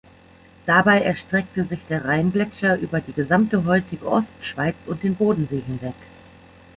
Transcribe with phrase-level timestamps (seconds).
[0.65, 5.93] Dabei erstreckte sich der Rheingletscher über die gesamte heutige Ostschweiz und den Bodensee hinweg.